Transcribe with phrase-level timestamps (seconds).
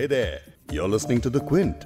[0.00, 0.40] Hey there,
[0.72, 1.84] you're listening to The Quint.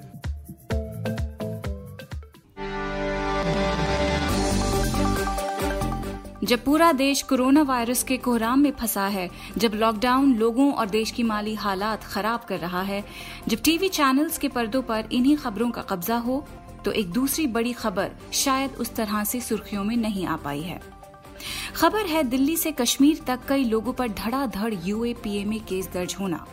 [6.44, 11.10] जब पूरा देश कोरोना वायरस के कोहराम में फंसा है जब लॉकडाउन लोगों और देश
[11.10, 13.04] की माली हालात खराब कर रहा है
[13.48, 16.44] जब टीवी चैनल्स के पर्दों पर इन्हीं खबरों का कब्जा हो
[16.84, 18.10] तो एक दूसरी बड़ी खबर
[18.44, 20.80] शायद उस तरह से सुर्खियों में नहीं आ पाई है
[21.74, 26.46] खबर है, दिल्ली से कश्मीर तक कई लोगों पर धड़ाधड़ यूएपीए में केस दर्ज होना।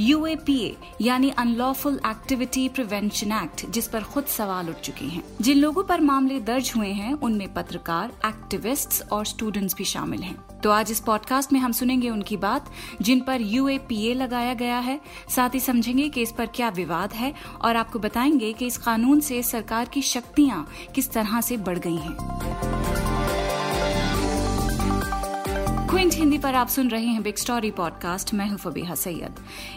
[0.00, 5.84] यूएपीए यानी अनलॉफुल एक्टिविटी प्रिवेंशन एक्ट जिस पर खुद सवाल उठ चुके हैं। जिन लोगों
[5.84, 10.90] पर मामले दर्ज हुए हैं, उनमें पत्रकार एक्टिविस्ट्स और स्टूडेंट्स भी शामिल हैं। तो आज
[10.90, 12.70] इस पॉडकास्ट में हम सुनेंगे उनकी बात,
[13.02, 17.34] जिन पर यूएपीए लगाया गया है। साथ ही समझेंगे कि इस पर क्या विवाद है
[17.60, 21.96] और आपको बताएँगे कि इस कानून से सरकार की शक्तियाँ किस तरह से बढ़ गई
[21.96, 23.17] हैं।
[25.90, 29.34] क्विंट हिंदी पर आप सुन रहे हैं बिग स्टोरी पॉडकास्ट मैं हूँ फबीहा सैयद।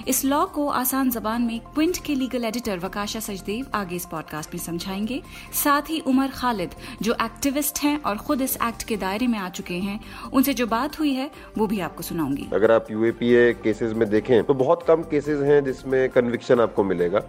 [0.07, 4.53] इस लॉ को आसान जबान में क्विंट के लीगल एडिटर वकाशा सचदेव आगे इस पॉडकास्ट
[4.53, 5.21] में समझाएँगे।
[5.53, 9.49] साथ ही उमर खालिद, जो एक्टिविस्ट हैं और खुद इस एक्ट के दायरे में आ
[9.49, 9.99] चुके हैं,
[10.33, 14.43] उनसे जो बात हुई है, वो भी आपको सुनाऊँगी। अगर आप यूएपीए केसेस में देखें
[14.43, 17.21] तो बहुत कम केसेज हैं जिसमें कन्विक्शन आपको मिलेगा।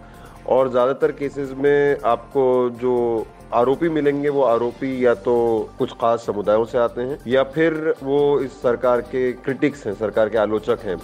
[0.49, 5.35] और ज़्यादातर केसेस में आपको जो आरोपी मिलेंगे, वो आरोपी या तो
[5.77, 10.29] कुछ खास समुदायों से आते हैं, या फिर वो इस सरकार के क्रिटिक्स हैं, सरकार
[10.29, 10.97] के आलोचक हैं।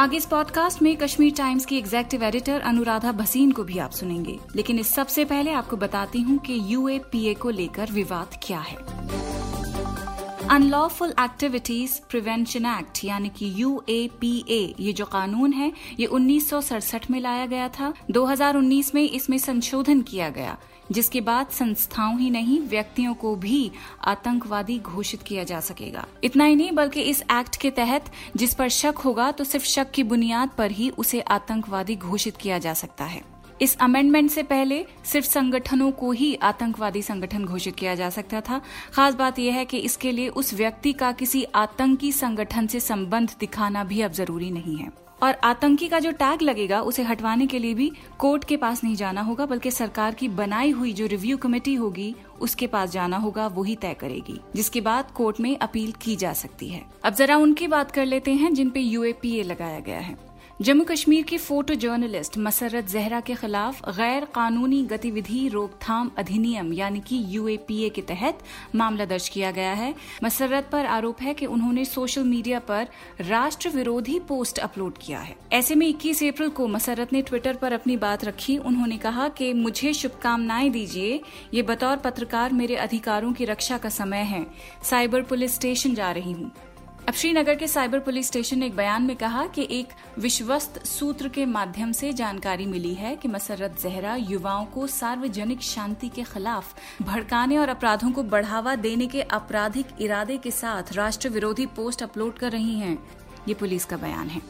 [0.00, 4.38] आगे इस पॉडकास्ट में कश्मीर टाइम्स की एग्जेक्टिव एडिटर अनुराधा भसीन को भी आप सुनेंगे।
[4.56, 9.27] लेकिन इस सबसे पहले आपको बताती हूँ कि यूएपीए को लेकर विवाद क्या है।
[10.50, 16.52] अनलॉफुल एक्टिविटीज़ प्रिवेंशन एक्ट यानी कि यूएपीए ये जो कानून है, ये उन्नीस
[17.10, 20.56] में लाया गया था। 2019 में इसमें संशोधन किया गया,
[20.92, 23.70] जिसके बाद संस्थाओं ही नहीं, व्यक्तियों को भी
[24.04, 28.68] आतंकवादी घोषित किया जा सकेगा। इतना ही नहीं, बल्कि इस एक्ट के तहत जिस पर
[28.68, 33.04] शक होगा तो सिर्फ़ शक की बुनियाद पर ही उसे आतंकवादी घोषित किया जा सकता
[33.04, 33.22] है।
[33.60, 38.60] इस अमेंडमेंट से पहले सिर्फ़ संगठनों को ही आतंकवादी संगठन घोषित किया जा सकता था।
[38.92, 43.30] खास बात यह है कि इसके लिए उस व्यक्ति का किसी आतंकी संगठन से संबंध
[43.40, 47.58] दिखाना भी अब ज़रूरी नहीं है। और आतंकी का जो टैग लगेगा, उसे हटवाने के
[47.58, 51.36] लिए भी कोर्ट के पास नहीं जाना होगा, बल्कि सरकार की बनाई हुई जो रिव्यू
[51.36, 56.16] कमेटी होगी, उसके पास जाना होगा, वही तय करेगी, जिसके बाद कोर्ट में अपील की
[56.16, 59.98] जा सकती है। अब जरा उनकी बात कर लेते हैं, जिन पे यूएपीए लगाया गया
[59.98, 60.27] है।
[60.62, 67.00] जम्मू कश्मीर की फ़ोटो जर्नलिस्ट मसरत जहरा के खिलाफ गैर कानूनी गतिविधि रोकथाम अधिनियम, यानी
[67.00, 68.38] कि यूएपीए के तहत
[68.74, 72.88] मामला दर्ज किया गया है। मसरत पर आरोप है कि उन्होंने सोशल मीडिया पर
[73.20, 77.72] राष्ट्र विरोधी पोस्ट अपलोड किया है। ऐसे में 21 अप्रैल को मसरत ने ट्विटर पर
[77.72, 81.20] अपनी बात रखी। उन्होंने कहा कि, मुझे शुभकामनाएँ दीजिए।
[81.54, 84.46] ये बतौर पत्रकार मेरे अधिकारों की रक्षा का समय है।
[84.84, 86.52] साइबर पुलिस स्टेशन जा रही हूँ।
[87.08, 89.88] अब श्रीनगर के साइबर पुलिस स्टेशन ने एक बयान में कहा कि एक
[90.18, 96.08] विश्वस्त सूत्र के माध्यम से जानकारी मिली है कि मसरत जहरा युवाओं को सार्वजनिक शांति
[96.08, 101.66] के खिलाफ भड़काने और अपराधों को बढ़ावा देने के आपराधिक इरादे के साथ राष्ट्र विरोधी
[101.66, 102.98] पोस्ट अपलोड कर रही हैं।
[103.48, 104.42] ये पुलिस का बयान है।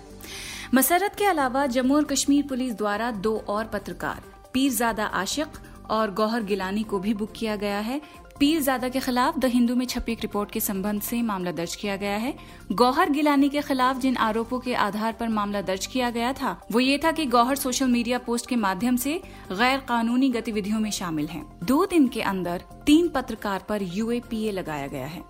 [0.74, 5.58] मसरत के अलावा जम्मू और कश्मीर पुलिस द्वारा दो और पत्रकार, पीरजादा आशिक
[5.90, 8.00] और गौहर गिलानी को भी बुक किया गया है।
[8.40, 11.96] पीरजादा के खिलाफ द हिंदू में छपी एक रिपोर्ट के संबंध से मामला दर्ज किया
[11.96, 12.34] गया है
[12.72, 16.80] गौहर गिलानी के खिलाफ जिन आरोपों के आधार पर मामला दर्ज किया गया था, वो
[16.80, 19.20] ये था कि गौहर सोशल मीडिया पोस्ट के माध्यम से
[19.52, 24.86] गैर कानूनी गतिविधियों में शामिल हैं। दो दिन के अंदर तीन पत्रकार पर यूएपीए लगाया
[24.86, 25.22] गया है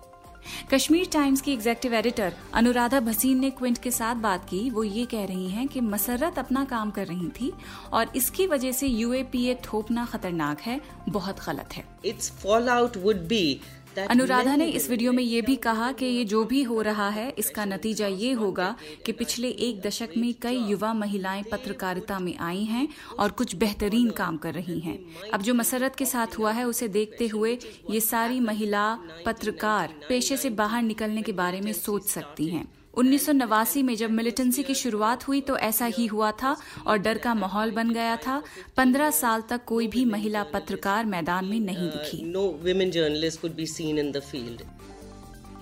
[0.73, 5.05] कश्मीर टाइम्स की एग्जेक्टिव एडिटर अनुराधा भसीन ने क्विंट के साथ बात की। वो ये
[5.05, 7.51] कह रही हैं कि मसरत अपना काम कर रही थी
[7.93, 10.79] और इसकी वजह से यूएपीए थोपना खतरनाक है,
[11.09, 13.59] बहुत गलत है। It's fall out would be
[14.07, 17.29] Anuradha ने इस वीडियो में ये भी कहा कि ये जो भी हो रहा है
[17.37, 22.63] इसका नतीजा ये होगा कि पिछले एक दशक में कई युवा महिलाएँ पत्रकारिता में आई
[22.63, 22.87] हैं
[23.19, 24.97] और कुछ बेहतरीन काम कर रही हैं।
[25.29, 27.57] अब जो मसरत के साथ हुआ है उसे देखते हुए
[27.91, 28.87] ये सारी महिला
[29.25, 32.67] पत्रकार पेशे से बाहर निकलने के बारे में सोच सकती हैं।
[32.99, 36.55] उन्नीस सौ नवासी में जब मिलिटेंसी की शुरुआत हुई तो ऐसा ही हुआ था
[36.87, 38.41] और डर का माहौल बन गया था।
[38.77, 43.55] पंद्रह साल तक कोई भी महिला पत्रकार मैदान में नहीं दिखी। No women journalist could
[43.55, 44.63] be seen in the field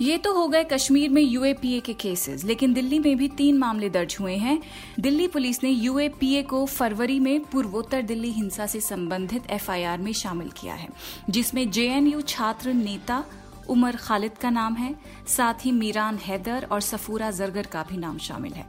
[0.01, 3.89] ये तो हो गए कश्मीर में यूएपीए के केसेस लेकिन दिल्ली में भी तीन मामले
[3.89, 4.59] दर्ज हुए हैं।
[4.99, 10.49] दिल्ली पुलिस ने यूएपीए को फरवरी में पूर्वोत्तर दिल्ली हिंसा से संबंधित एफआईआर में शामिल
[10.59, 10.87] किया है
[11.29, 13.23] जिसमें जेएनयू छात्र नेता
[13.69, 14.93] उमर खालिद का नाम है।
[15.27, 18.65] साथ ही मीरान हैदर और सफूरा जरगर का भी नाम शामिल है।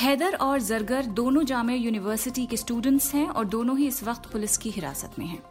[0.00, 4.56] हैदर और जरगर दोनों जामिया यूनिवर्सिटी के स्टूडेंट्स हैं और दोनों ही इस वक्त पुलिस
[4.56, 5.42] की हिरासत में हैं।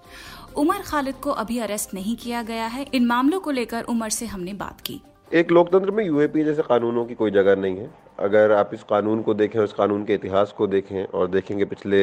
[0.58, 4.26] उमर खालिद को अभी अरेस्ट नहीं किया गया है। इन मामलों को लेकर उमर से
[4.26, 5.02] हमने बात की।
[5.34, 7.90] एक लोकतंत्र में यूएपी जैसे कानूनों की कोई जगह नहीं है।
[8.20, 12.00] अगर आप इस कानून को देखें इस कानून के इतिहास को देखें और देखेंगे पिछले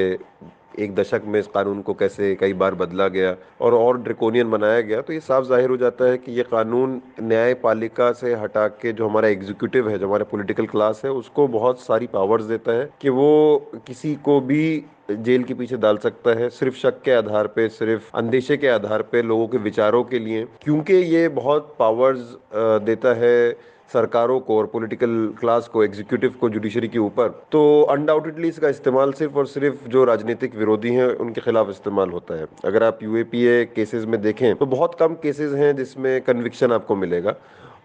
[0.78, 4.80] एक दशक में इस कानून को कैसे कई बार बदला गया और और ड्रिकोनियन बनाया
[4.80, 8.92] गया तो ये साफ़ ज़ाहिर हो जाता है कि ये कानून न्यायपालिका से हटा के
[8.92, 12.88] जो हमारा एग्जीक्यूटिव है, जो हमारा पॉलिटिकल क्लास है, उसको बहुत सारी पावर्स देता है
[13.00, 17.46] कि वो किसी को भी जेल के पीछे डाल सकता है, सिर्फ़ शक के आधार
[17.46, 22.36] पे, सिर्फ़ अंदेशे के आधार पे लोगों के विचारों के लिए, क्योंकि ये बहुत पावर्स
[22.84, 23.56] देता है
[23.90, 25.10] सरकारों को और पॉलिटिकल
[25.40, 27.60] क्लास को एग्जीक्यूटिव को जुडिशरी के ऊपर तो
[27.90, 32.46] अनडाउटेडली इसका इस्तेमाल सिर्फ़ और सिर्फ़ जो राजनीतिक विरोधी हैं, उनके खिलाफ इस्तेमाल होता है।
[32.64, 37.34] अगर आप यूएपीए केसेस में देखें तो बहुत कम केसेस हैं जिसमें कन्विक्शन आपको मिलेगा,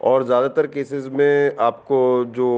[0.02, 2.50] और ज़्यादातर केसेस में आपको जो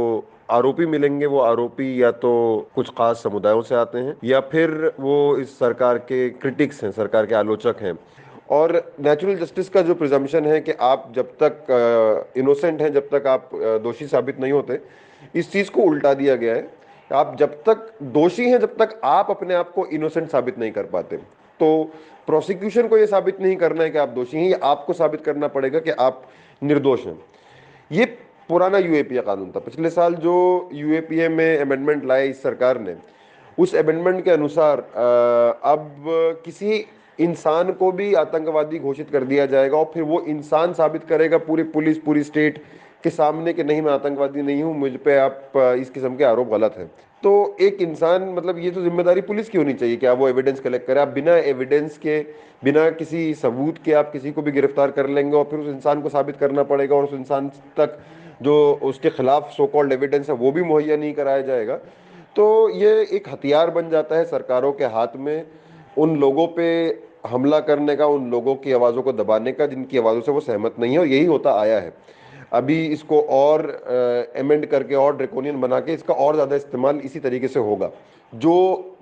[0.52, 2.32] आरोपी मिलेंगे, वो आरोपी या तो
[2.76, 7.26] कुछ खास समुदायों से आते हैं, या फिर वो इस सरकार के क्रिटिक्स हैं, सरकार
[7.26, 7.94] के आलोचक हैं।
[8.54, 13.28] और नेचुरल जस्टिस का जो प्रिजम्पशन है कि आप जब तक इनोसेंट हैं, जब तक
[13.28, 13.50] आप
[13.84, 14.80] दोषी साबित नहीं होते,
[15.36, 16.68] इस चीज़ को उल्टा दिया गया है
[17.12, 20.86] आप जब तक दोषी हैं, जब तक आप अपने आप को इनोसेंट साबित नहीं कर
[20.88, 21.18] पाते।
[21.60, 21.84] तो
[22.28, 25.48] प्रोसिक्यूशन को ये साबित नहीं करना है कि आप दोषी हैं, ये आपको साबित करना
[25.48, 26.24] पड़ेगा कि आप
[26.62, 27.18] निर्दोष हैं।
[27.92, 28.06] ये
[28.50, 30.36] पुराना यूएपीए कानून था। पिछले साल जो
[30.74, 32.96] यूएपीए में अमेंडमेंट लाए इस सरकार ने,
[33.58, 34.80] उस अमेंडमेंट के अनुसार
[35.64, 36.04] अब
[36.46, 36.86] किसी
[37.20, 41.64] इंसान को भी आतंकवादी घोषित कर दिया जाएगा और फिर वो इंसान साबित करेगा पूरी
[41.66, 42.64] पुलिस, पूरी स्टेट
[43.04, 46.50] के सामने कि नहीं, मैं आतंकवादी नहीं हूँ, मुझ पर आप इस किस्म के आरोप
[46.50, 46.92] गलत हैं।
[47.24, 50.60] तो एक इंसान मतलब ये तो ज़िम्मेदारी पुलिस की होनी चाहिए कि आप वो एविडेंस
[50.60, 52.20] कलेक्ट करें। आप बिना एविडेंस के,
[52.64, 56.02] बिना किसी सबूत के आप किसी को भी गिरफ़्तार कर लेंगे और फिर उस इंसान
[56.02, 57.98] को साबित करना पड़ेगा और उस इंसान तक
[58.42, 61.76] जो उसके खिलाफ सो कॉल्ड एविडेंस है वो भी मुहैया नहीं कराया जाएगा।
[62.36, 65.46] तो ये एक हथियार बन जाता है सरकारों के हाथ में
[65.98, 66.68] उन लोगों पे
[67.28, 70.76] हमला करने का उन लोगों की आवाज़ों को दबाने का जिनकी आवाज़ों से वो सहमत
[70.80, 71.94] नहीं है और यही होता आया है।
[72.54, 73.62] अभी इसको और
[74.38, 77.90] एमेंड करके और ड्रेकोनियन बना के इसका और ज़्यादा इस्तेमाल इसी तरीके से होगा।
[78.34, 78.56] जो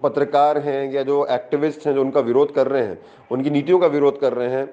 [0.04, 3.00] पत्रकार हैं या जो एक्टिविस्ट हैं जो उनका विरोध कर रहे हैं
[3.32, 4.70] उनकी नीतियों का विरोध कर रहे हैं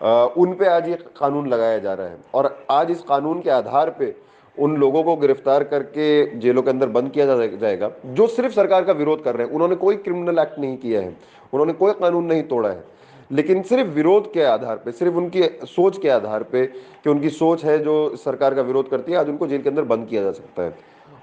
[0.00, 3.50] आ, उन पे आज ये कानून लगाया जा रहा है। और आज इस कानून के
[3.50, 4.14] आधार पे
[4.58, 8.92] उन लोगों को गिरफ़्तार करके जेलों के अंदर बंद किया जाएगा, जो सिर्फ़ सरकार का
[8.92, 11.16] विरोध कर रहे हैं। उन्होंने कोई क्रिमिनल एक्ट नहीं किया है।
[11.52, 12.84] उन्होंने कोई कानून नहीं तोड़ा है।
[13.32, 17.64] लेकिन सिर्फ़ विरोध के आधार पे, सिर्फ़ उनकी सोच के आधार पे कि उनकी सोच
[17.64, 20.32] है जो सरकार का विरोध करती है, आज उनको जेल के अंदर बंद किया जा
[20.32, 20.74] सकता है।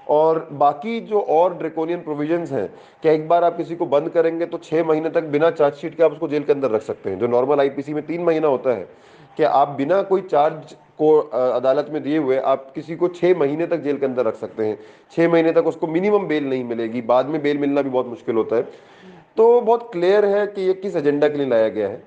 [0.08, 2.68] और बाकी जो और ड्रेकोनियन प्रोविजंस हैं,
[3.02, 6.02] कि एक बार आप किसी को बंद करेंगे तो छः महीने तक बिना चार्जशीट के
[6.02, 8.70] आप उसको जेल के अंदर रख सकते हैं। जो नॉर्मल आईपीसी में तीन महीना होता
[8.70, 8.88] है
[9.40, 13.66] कि आप बिना कोई चार्ज को अदालत में दिए हुए आप किसी को छः महीने
[13.66, 14.78] तक जेल के अंदर रख सकते हैं।
[15.12, 18.36] छः महीने तक उसको मिनिमम बेल नहीं मिलेगी। बाद में बेल मिलना भी बहुत मुश्किल
[18.36, 18.62] होता है।
[19.36, 22.02] तो बहुत क्लियर है कि ये किस एजेंडा के लिए लाया गया है।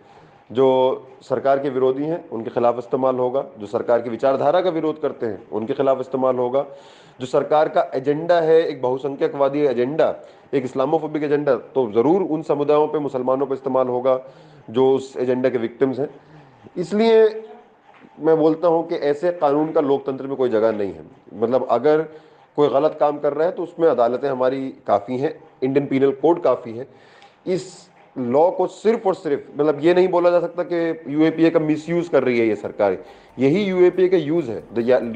[0.51, 0.67] जो
[1.23, 5.25] सरकार के विरोधी हैं, उनके खिलाफ इस्तेमाल होगा। जो सरकार की विचारधारा का विरोध करते
[5.25, 6.65] हैं, उनके खिलाफ इस्तेमाल होगा।
[7.19, 10.15] जो सरकार का एजेंडा है, एक बहुसंख्यकवादी एजेंडा
[10.53, 14.19] एक इस्लामोफोबिक एजेंडा तो ज़रूर उन समुदायों पे, मुसलमानों पे इस्तेमाल होगा,
[14.69, 16.09] जो उस एजेंडा के विक्टिम्स हैं।
[16.77, 17.23] इसलिए
[18.19, 22.01] मैं बोलता हूँ कि ऐसे कानून का लोकतंत्र में कोई जगह नहीं है। मतलब अगर
[22.57, 25.33] कोई गलत काम कर रहा है तो उसमें अदालतें हमारी काफ़ी हैं
[25.63, 26.87] इंडियन पीनल कोड काफ़ी है।
[27.47, 31.59] इस लॉ को सिर्फ़ और सिर्फ़ मतलब ये नहीं बोला जा सकता कि यूएपीए का
[31.59, 32.97] मिसयूज कर रही है ये सरकार।
[33.37, 34.57] यही यूएपीए का यूज़ है।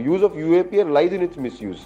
[0.05, 1.77] Use of UAPA lies in its misuse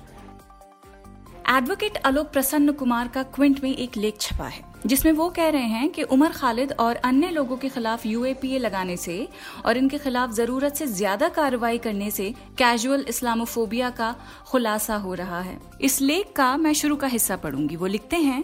[1.51, 5.67] advocate Alok Prasanna Kumar का क्विंट में एक लेख छपा है, जिसमें वो कह रहे
[5.69, 9.27] हैं कि उमर खालिद और अन्य लोगों के खिलाफ यूएपीए लगाने से
[9.65, 14.15] और इनके खिलाफ ज़रूरत से ज़्यादा कार्रवाई करने से कैजुअल इस्लामोफोबिया का
[14.47, 18.43] खुलासा हो रहा है। इस लेख का मैं शुरू का हिस्सा पढ़ूँगी। वो लिखते हैं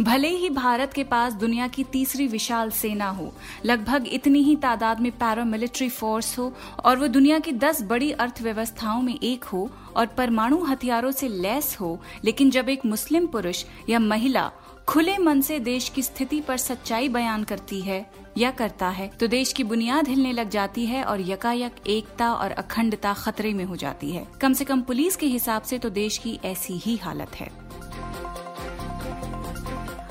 [0.00, 3.32] भले ही भारत के पास दुनिया की तीसरी विशाल सेना हो,
[3.64, 6.52] लगभग इतनी ही तादाद में पैरामिलिट्री फोर्स हो,
[6.84, 11.76] और वो दुनिया की दस बड़ी अर्थव्यवस्थाओं में एक हो, और परमाणु हथियारों से लैस
[11.80, 14.50] हो, लेकिन जब एक मुस्लिम पुरुष या महिला
[14.88, 18.04] खुले मन से देश की स्थिति पर सच्चाई बयान करती है
[18.38, 22.50] या करता है तो देश की बुनियाद हिलने लग जाती है और यकायक एकता और
[22.50, 26.18] अखंडता खतरे में हो जाती है। कम से कम पुलिस के हिसाब से तो देश
[26.18, 27.69] की ऐसी ही हालत है।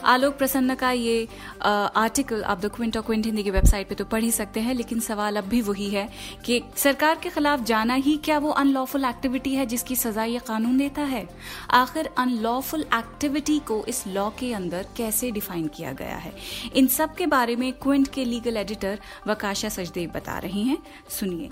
[0.09, 1.27] आलोक प्रसन्न का ये
[1.61, 4.73] आर्टिकल आप द क्विंट और क्विंट हिंदी की वेबसाइट पे तो पढ़ ही सकते हैं
[4.73, 6.07] लेकिन सवाल अब भी वही है
[6.45, 10.77] कि सरकार के खिलाफ जाना ही क्या वो अनलॉफुल एक्टिविटी है जिसकी सजा ये कानून
[10.77, 11.27] देता है?
[11.71, 16.33] आखिर अनलॉफुल एक्टिविटी को इस लॉ के अंदर कैसे डिफाइन किया गया है?
[16.75, 20.77] इन सब के बारे में क्विंट के लीगल एडिटर वकाशा सचदेव बता रही हैं।
[21.09, 21.49] सुनिए।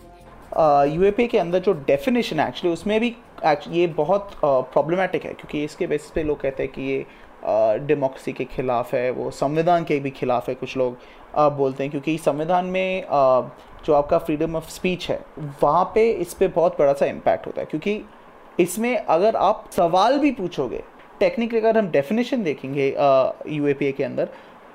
[0.95, 5.63] यूएपी के अंदर जो डेफिनेशन है एक्चुअली उसमें भी ये बहुत प्रॉब्लमेटिक uh, है क्योंकि
[5.63, 7.05] इसके बेसिस पे लोग कहते हैं कि ये
[7.87, 10.97] डेमोक्रेसी के ख़िलाफ़ है वो संविधान के भी खिलाफ है कुछ लोग
[11.35, 13.41] आ, बोलते हैं क्योंकि संविधान में आ,
[13.85, 15.19] जो आपका फ्रीडम ऑफ़ स्पीच है
[15.63, 18.01] वहाँ पे इस पर बहुत बड़ा सा इम्पैक्ट होता है क्योंकि
[18.59, 20.83] इसमें अगर आप सवाल भी पूछोगे
[21.19, 22.87] टेक्निकली अगर हम डेफिनेशन देखेंगे
[23.47, 24.29] यू के अंदर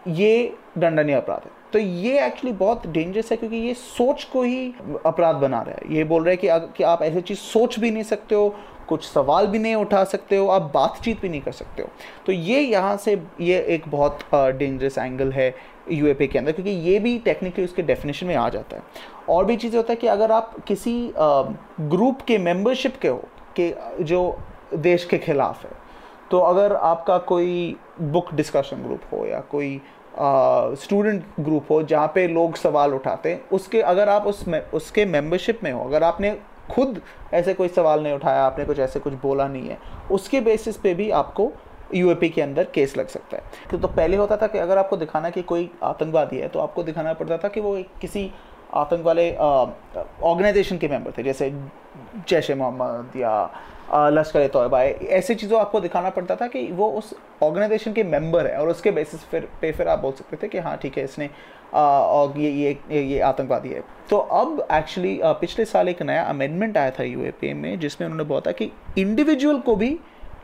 [0.08, 4.74] ये दंडनीय अपराध है। तो ये एक्चुअली बहुत डेंजरस है क्योंकि ये सोच को ही
[5.06, 7.90] अपराध बना रहा है। ये बोल रहा है कि, कि आप ऐसी चीज़ सोच भी
[7.90, 8.54] नहीं सकते हो
[8.92, 11.88] कुछ सवाल भी नहीं उठा सकते हो आप बातचीत भी नहीं कर सकते हो।
[12.26, 15.54] तो ये यहाँ से ये एक बहुत डेंजरस एंगल है
[15.92, 18.82] यू के अंदर क्योंकि ये भी टेक्निकली उसके डेफिनेशन में आ जाता है।
[19.28, 23.22] और भी चीज़ें होता है कि अगर आप किसी ग्रुप के मेंबरशिप के हो
[23.58, 24.20] कि जो
[24.74, 25.70] देश के खिलाफ है
[26.30, 29.80] तो अगर आपका कोई बुक डिस्कशन ग्रुप हो या कोई
[30.78, 35.04] स्टूडेंट ग्रुप हो जहाँ पे लोग सवाल उठाते हैं उसके अगर आप उस में, उसके
[35.06, 36.36] मेंबरशिप में हो अगर आपने
[36.70, 37.00] खुद
[37.34, 39.78] ऐसे कोई सवाल नहीं उठाया आपने कुछ ऐसे कुछ बोला नहीं है।
[40.10, 41.50] उसके बेसिस पे भी आपको
[41.94, 44.96] यू के अंदर केस लग सकता है। तो, तो पहले होता था कि अगर आपको
[44.96, 48.30] दिखाना कि कोई आतंकवादी है तो आपको दिखाना पड़ता था कि वो किसी
[48.74, 51.50] आतंक वाले ऑर्गेनाइजेशन के मेंबर थे जैसे
[52.28, 53.32] जैश ए मोहम्मद या
[53.94, 58.46] लश्कर तोयबा है ऐसी चीज़ों आपको दिखाना पड़ता था कि वो उस ऑर्गेनाइजेशन के मेंबर
[58.46, 61.04] है और उसके बेसिस फिर पे फिर आप बोल सकते थे कि हाँ ठीक है
[61.04, 61.28] इसने
[61.74, 66.90] और ये ये ये आतंकवादी है। तो अब एक्चुअली पिछले साल एक नया अमेंडमेंट आया
[66.90, 69.98] था यू में जिसमें उन्होंने बोला था कि इंडिविजुअल को भी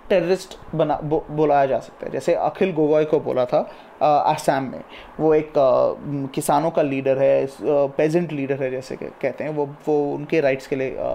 [0.09, 3.59] टेररिस्ट बना बो, बुलाया जा सकता है। जैसे अखिल गोगोई को बोला था
[4.02, 4.83] आसाम में।
[5.21, 10.00] वो एक आ, किसानों का लीडर है पेजेंट लीडर है जैसे कहते हैं। वो वो
[10.14, 11.12] उनके राइट्स के लिए आ,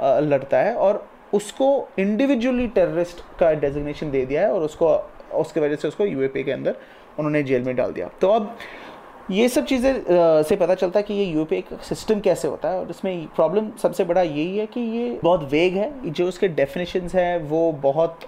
[0.00, 4.88] आ, लड़ता है और उसको इंडिविजुअली टेररिस्ट का डेजिग्नेशन दे दिया है और उसको,
[5.34, 6.76] उसके वजह से उसको यूएपी के अंदर
[7.18, 8.56] उन्होंने जेल में डाल दिया। तो अब
[9.30, 12.78] ये सब चीज़ें से पता चलता है कि ये यूपीए का सिस्टम कैसे होता है
[12.80, 17.14] और इसमें प्रॉब्लम सबसे बड़ा यही है कि ये बहुत वेग है, जो उसके डेफिनेशंस
[17.14, 18.24] है, वो बहुत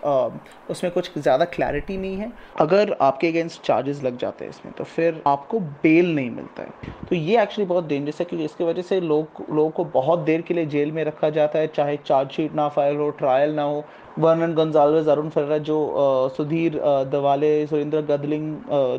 [0.71, 4.85] उसमें कुछ ज़्यादा क्लैरिटी नहीं है। अगर आपके अगेंस्ट चार्जेस लग जाते हैं इसमें तो
[4.87, 8.83] फिर आपको बेल नहीं मिलता है। तो ये एक्चुअली बहुत डेंजरस है क्योंकि इसकी वजह
[8.83, 12.55] से लोग, लोगों को बहुत देर के लिए जेल में रखा जाता है, चाहे चार्जशीट
[12.55, 13.85] ना फ़ाइल हो ट्रायल ना हो
[14.19, 16.79] वर्नन गंजालवेज अरुण फर्रा, जो सुधीर
[17.11, 18.55] दवाले, सुरेंद्र गदलिंग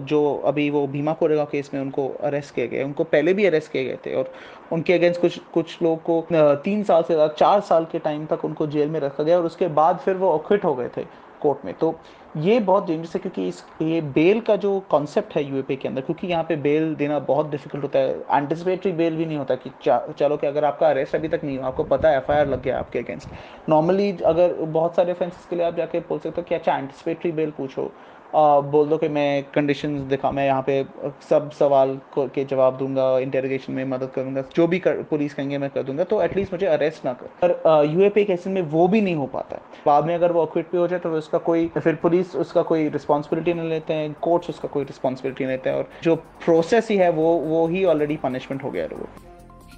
[0.07, 3.71] जो अभी वो भीमा कोरेगा केस में उनको अरेस्ट किए गए, उनको पहले भी अरेस्ट
[3.71, 4.31] किए गए थे और
[4.71, 6.23] उनके अगेंस्ट कुछ कुछ लोग को
[6.63, 9.67] तीन साल से चार साल के टाइम तक उनको जेल में रखा गया और उसके
[9.75, 11.05] बाद फिर वो अक्विट हो गए थे।
[11.41, 11.95] कोर्ट में। तो
[12.37, 16.01] ये बहुत डेंजरस है क्योंकि इस, ये बेल का जो कॉन्सेप्ट है यूएपी के अंदर,
[16.01, 19.71] क्योंकि यहाँ पे बेल देना बहुत डिफ़िकल्ट होता है। एंटिसिपेटरी बेल भी नहीं होता कि
[20.19, 22.79] चलो कि अगर आपका अरेस्ट अभी तक नहीं हुआ, आपको पता है एफआईआर लग गया
[22.79, 26.55] आपके अगेंस्ट नॉर्मली अगर बहुत सारे ऑफेंसेस के लिए आप जाके बोल सकते हो कि
[26.55, 27.91] अच्छा एंटिसिपेटरी बेल पूछो।
[28.33, 30.83] बोल दो कि मैं कंडीशन दिखा मैं यहाँ पे
[31.29, 35.69] सब सवाल के जवाब दूँगा इंटेरोगेशन में मदद करूँगा जो भी कर, पुलिस कहेंगे मैं
[35.69, 39.15] कर दूँगा तो एटलीस्ट मुझे अरेस्ट ना कर। पर यूएपी केसेस में वो भी नहीं
[39.15, 41.95] हो पाता है। बाद में अगर वो अक्विट भी हो जाए तो उसका कोई फिर
[41.95, 45.89] पुलिस उसका कोई रिस्पॉन्सिबिलिटी नहीं लेते हैं कोर्ट्स उसका कोई रिस्पॉन्सिबिलिटी नहीं लेते हैं और
[46.03, 49.27] जो प्रोसेस ही है वो वो ही ऑलरेडी पनिशमेंट हो गया है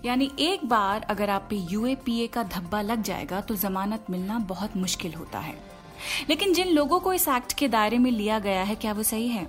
[0.05, 4.77] यानी एक बार अगर आप पे यूएपीए का धब्बा लग जाएगा तो जमानत मिलना बहुत
[4.77, 5.53] मुश्किल होता है।
[6.29, 9.27] लेकिन जिन लोगों को इस एक्ट के दायरे में लिया गया है, क्या वो सही
[9.27, 9.48] है?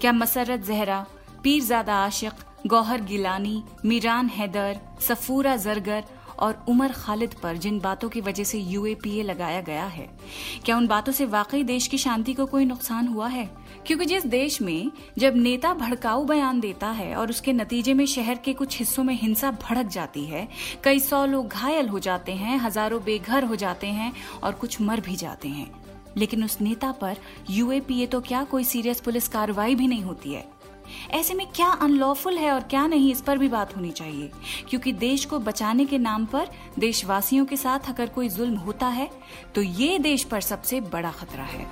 [0.00, 1.04] क्या मसरत जहरा,
[1.42, 2.32] पीरजादा आशिक,
[2.66, 6.04] गौहर गिलानी, मीरान हैदर, सफूरा जरगर
[6.38, 10.08] और उमर खालिद पर जिन बातों की वजह से यूएपीए लगाया गया है,
[10.64, 13.48] क्या उन बातों से वाकई देश की शांति को कोई नुकसान हुआ है?
[13.86, 18.38] क्योंकि जिस देश में जब नेता भड़काऊ बयान देता है और उसके नतीजे में शहर
[18.44, 20.48] के कुछ हिस्सों में हिंसा भड़क जाती है,
[20.84, 25.00] कई सौ लोग घायल हो जाते हैं, हज़ारों बेघर हो जाते हैं और कुछ मर
[25.00, 25.70] भी जाते हैं।
[26.16, 27.16] लेकिन उस नेता पर
[27.50, 30.44] यूएपीए तो क्या कोई सीरियस पुलिस कार्रवाई भी नहीं होती है?
[31.10, 34.30] ऐसे में क्या अनलॉफुल है और क्या नहीं, इस पर भी बात होनी चाहिए।
[34.68, 39.10] क्योंकि देश को बचाने के नाम पर देशवासियों के साथ अगर कोई जुल्म होता है
[39.54, 41.66] तो ये देश पर सबसे बड़ा खतरा है।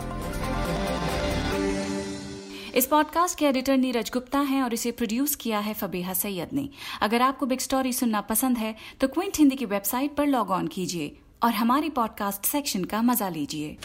[2.75, 6.68] इस पॉडकास्ट के एडिटर नीरज गुप्ता हैं और इसे प्रोड्यूस किया है फबीहा सैयद ने।
[7.02, 10.66] अगर आपको बिग स्टोरी सुनना पसंद है तो क्विंट हिंदी की वेबसाइट पर लॉग ऑन
[10.68, 13.76] कीजिए और हमारी पॉडकास्ट सेक्शन का मज़ा लीजिए।